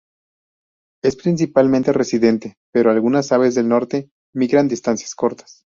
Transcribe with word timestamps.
Es 1.03 1.15
principalmente 1.15 1.93
residente, 1.93 2.57
pero 2.73 2.89
algunas 2.89 3.31
aves 3.31 3.53
del 3.53 3.67
norte 3.69 4.09
migran 4.33 4.67
distancias 4.67 5.13
cortas. 5.13 5.59